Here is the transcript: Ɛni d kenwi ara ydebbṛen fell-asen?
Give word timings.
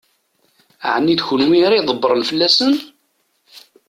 Ɛni 0.93 1.15
d 1.19 1.21
kenwi 1.27 1.57
ara 1.67 1.79
ydebbṛen 1.79 2.23
fell-asen? 2.29 2.73